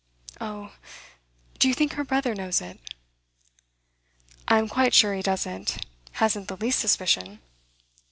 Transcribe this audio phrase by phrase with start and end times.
[0.39, 0.71] Oh,
[1.59, 2.79] do you think her brother knows it?'
[4.47, 7.39] 'I'm quite sure he doesn't; hasn't the least suspicion.